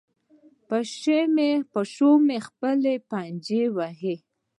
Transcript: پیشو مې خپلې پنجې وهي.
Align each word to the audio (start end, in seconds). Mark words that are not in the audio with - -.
پیشو 1.71 2.11
مې 2.25 2.35
خپلې 2.47 2.93
پنجې 3.09 3.63
وهي. 3.75 4.15